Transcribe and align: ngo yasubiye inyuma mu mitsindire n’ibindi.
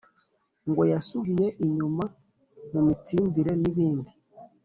ngo 0.69 0.81
yasubiye 0.91 1.47
inyuma 1.65 2.03
mu 2.71 2.81
mitsindire 2.87 3.51
n’ibindi. 3.61 4.11